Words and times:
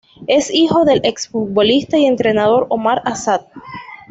Es 0.25 0.49
hijo 0.51 0.83
del 0.83 0.99
ex 1.03 1.27
futbolista 1.29 1.95
y 1.95 2.07
entrenador 2.07 2.65
Omar 2.69 3.03
Asad. 3.05 3.41